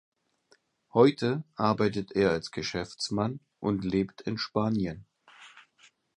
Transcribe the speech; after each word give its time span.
Heute 0.95 1.43
arbeitet 1.53 2.13
er 2.13 2.31
als 2.31 2.49
Geschäftsmann 2.49 3.39
und 3.59 3.83
lebt 3.85 4.21
in 4.21 4.39
Spanien. 4.39 5.05